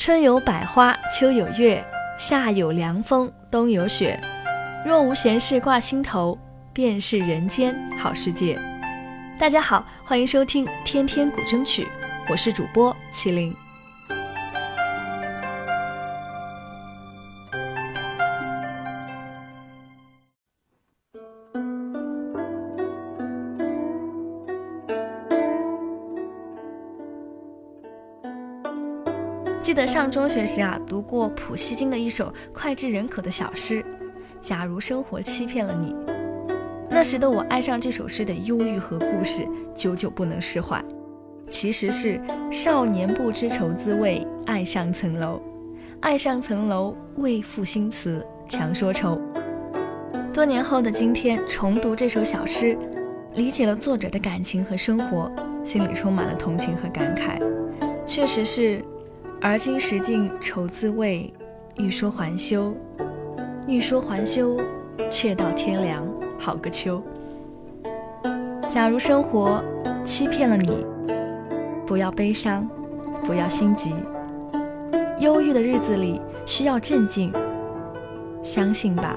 [0.00, 1.84] 春有百花，秋有月，
[2.16, 4.18] 夏有凉风，冬有雪。
[4.82, 6.38] 若无闲事挂心头，
[6.72, 8.58] 便是人间好世界。
[9.38, 11.82] 大家好，欢迎收听《天天古筝曲》，
[12.30, 13.54] 我是主播麒麟。
[29.70, 33.80] 记得上中学时啊，读过普希金的一首脍炙人口的小诗
[34.40, 35.92] 《假如生活欺骗了你》。
[36.90, 40.84] 那时的我爱上这首诗的忧郁和故事，久久不能释怀。
[41.48, 42.20] 其实是
[42.50, 45.40] 少年不知愁滋味，爱上层楼，
[46.00, 49.20] 爱上层楼，为赋新词强说愁。
[50.34, 52.76] 多年后的今天，重读这首小诗，
[53.34, 55.30] 理解了作者的感情和生活，
[55.64, 57.40] 心里充满了同情和感慨。
[58.04, 58.84] 确实是。
[59.42, 61.32] 而今识尽愁滋味，
[61.76, 62.74] 欲说还休，
[63.66, 64.58] 欲说还休，
[65.10, 66.06] 却道天凉
[66.38, 67.02] 好个秋。
[68.68, 69.64] 假如生活
[70.04, 70.86] 欺骗了你，
[71.86, 72.68] 不要悲伤，
[73.24, 73.94] 不要心急。
[75.18, 77.32] 忧郁的日子里需要镇静，
[78.42, 79.16] 相信吧，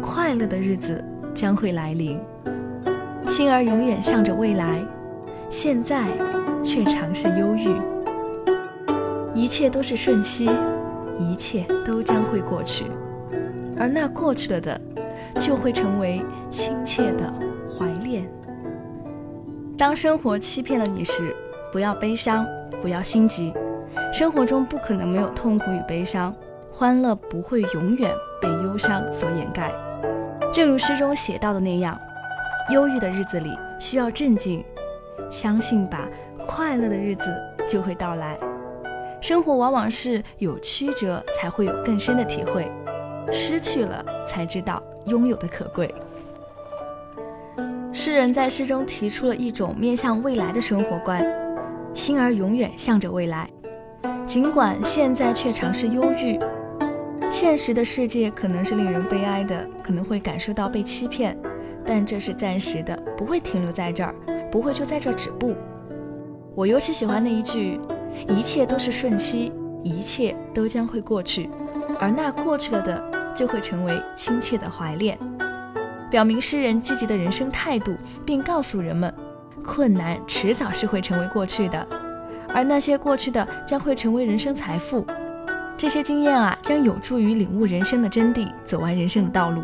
[0.00, 2.16] 快乐的日子将会来临。
[3.26, 4.80] 心儿永远向着未来，
[5.50, 6.06] 现在
[6.62, 7.74] 却尝试忧郁。
[9.38, 10.50] 一切都是瞬息，
[11.16, 12.86] 一切都将会过去，
[13.78, 14.80] 而那过去了的，
[15.40, 17.32] 就会成为亲切的
[17.70, 18.28] 怀恋。
[19.78, 21.32] 当生活欺骗了你时，
[21.72, 22.44] 不要悲伤，
[22.82, 23.54] 不要心急。
[24.12, 26.34] 生活中不可能没有痛苦与悲伤，
[26.72, 28.10] 欢乐不会永远
[28.42, 29.70] 被忧伤所掩盖。
[30.52, 31.96] 正如诗中写到的那样，
[32.72, 34.64] 忧郁的日子里需要镇静，
[35.30, 36.08] 相信吧，
[36.44, 37.32] 快乐的日子
[37.68, 38.36] 就会到来。
[39.20, 42.62] 生活往往是有曲折，才会有更深的体会；
[43.32, 45.92] 失去了，才知道拥有的可贵。
[47.92, 51.20] 诗人在诗中提出了一种面向未来的生活观：
[51.92, 53.50] 心儿永远向着未来，
[54.24, 56.38] 尽管现在却尝试忧郁。
[57.30, 61.36] 现实的世界可能是令人悲哀的，可能会感受到被欺骗，
[61.84, 64.14] 但这是暂时的，不会停留在这儿，
[64.50, 65.54] 不会就在这儿止步。
[66.54, 67.80] 我尤其喜欢那一句。
[68.28, 69.52] 一切都是瞬息，
[69.82, 71.48] 一切都将会过去，
[72.00, 75.18] 而那过去了的，就会成为亲切的怀恋，
[76.10, 79.12] 表明诗人积极的人生态度，并告诉人们，
[79.64, 81.86] 困难迟早是会成为过去的，
[82.48, 85.06] 而那些过去的将会成为人生财富。
[85.76, 89.62] 这些经验啊，将有助于领悟人生的真谛，走完人生的道路。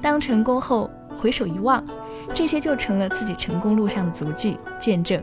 [0.00, 1.84] 当成功后回首一望，
[2.32, 5.22] 这些就成了自己成功路上的足迹、见证。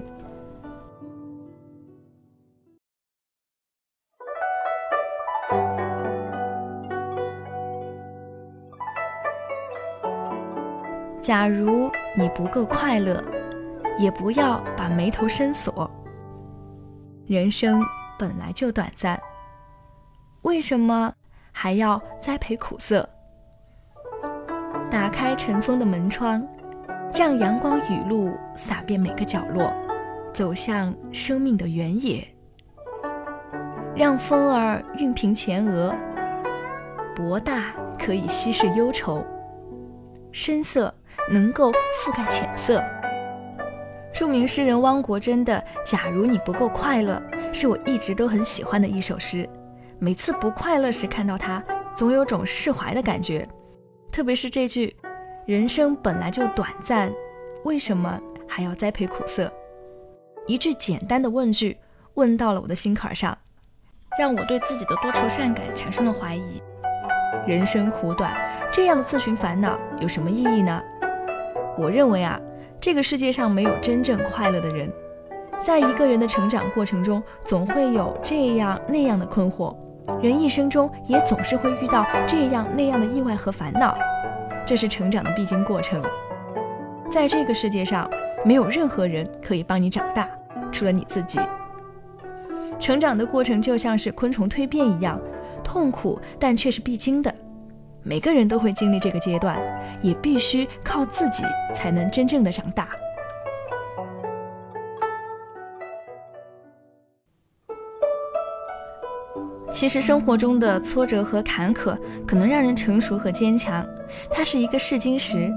[11.28, 13.22] 假如你不够快乐，
[14.00, 15.92] 也不要把眉头深锁。
[17.26, 17.84] 人生
[18.18, 19.20] 本来就短暂，
[20.44, 21.14] 为什么
[21.52, 23.10] 还要栽培苦涩？
[24.90, 26.42] 打开尘封的门窗，
[27.14, 29.70] 让阳光雨露洒遍每个角落，
[30.32, 32.26] 走向生命的原野。
[33.94, 35.94] 让风儿熨平前额，
[37.14, 39.22] 博大可以稀释忧愁，
[40.32, 40.94] 深色。
[41.30, 42.84] 能够覆盖浅色。
[44.14, 47.22] 著名诗人汪国真的《假如你不够快乐》
[47.54, 49.48] 是我一直都很喜欢的一首诗。
[50.00, 51.64] 每次不快乐时看到它，
[51.96, 53.48] 总有种释怀的感觉。
[54.12, 54.96] 特别是这句
[55.46, 57.12] “人生本来就短暂，
[57.64, 59.52] 为什么还要栽培苦涩？”
[60.48, 61.78] 一句简单的问句，
[62.16, 63.38] 问到了我的心坎上，
[64.18, 66.62] 让我对自己的多愁善感产生了怀疑。
[67.46, 68.34] 人生苦短，
[68.72, 70.82] 这样的自寻烦恼有什么意义呢？
[71.78, 72.40] 我认为啊，
[72.82, 74.92] 这个世界上没有真正快乐的人，
[75.62, 79.76] 在一个人的成长过程中，总会有这样那样的困惑，
[80.22, 83.96] 人一生中也总是会遇到这样那样的意外和烦恼，
[84.66, 86.02] 这是成长的必经过程。
[87.12, 88.10] 在这个世界上，
[88.44, 90.28] 没有任何人可以帮你长大，
[90.72, 91.40] 除了你自己。
[92.80, 95.20] 成长的过程就像是昆虫蜕变一样，
[95.64, 97.34] 痛苦但却是必经的。
[98.08, 99.60] 每个人都会经历这个阶段，
[100.02, 101.44] 也必须靠自己
[101.76, 102.88] 才能真正的长大。
[109.70, 113.86] 其实生活中的挫折和坎坷，可能让人成熟和坚强。
[114.32, 115.54] 它是一个试金石，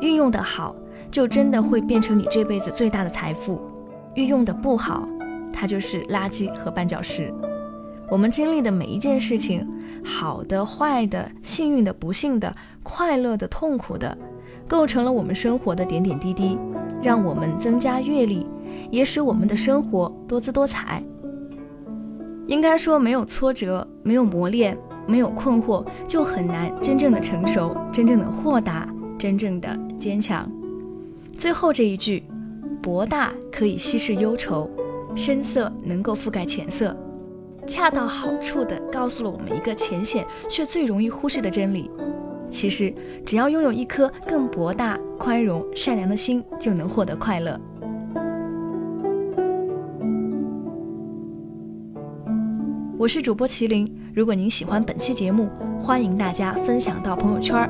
[0.00, 0.74] 运用的好，
[1.10, 3.60] 就真的会变成你这辈子最大的财富；
[4.14, 5.06] 运用的不好，
[5.52, 7.30] 它就是垃圾和绊脚石。
[8.10, 9.66] 我们经历的每一件事情，
[10.04, 14.16] 好的、坏的、幸运的、不幸的、快乐的、痛苦的，
[14.68, 16.58] 构成了我们生活的点点滴滴，
[17.02, 18.46] 让我们增加阅历，
[18.90, 21.02] 也使我们的生活多姿多彩。
[22.46, 28.86] 应该说，没有挫折，没有磨练，没有困惑，就很难真正的成熟，真正的豁达，
[29.18, 30.48] 真正的坚强。
[31.38, 32.22] 最后这一句，
[32.82, 34.68] 博大可以稀释忧愁，
[35.16, 36.94] 深色能够覆盖浅色，
[37.66, 41.90] 恰到好处地告诉了我们一个浅显却最容易忽视的真理：
[42.50, 42.94] 其实，
[43.24, 47.58] 只要拥有一颗更博大、宽容、善良的心，就能获得快乐。
[52.96, 53.92] 我是主播麒麟。
[54.14, 55.50] 如果您喜欢本期节目，
[55.80, 57.68] 欢迎大家分享到朋友圈，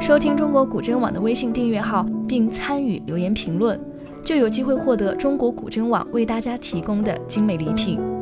[0.00, 3.80] 收听中国古筝网的微信订阅号，并参与留言评论，
[4.22, 8.15] 就有机会获得中国古筝网为大家提供的精美礼品。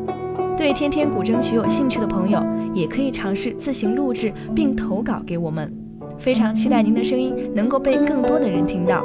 [0.57, 2.43] 对天天古筝曲有兴趣的朋友，
[2.73, 5.73] 也可以尝试自行录制并投稿给我们。
[6.17, 9.03] 非常期待您的声音能够被更多的人听到。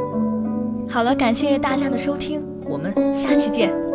[0.87, 3.88] 好了，感谢大家的收听，我们下期见。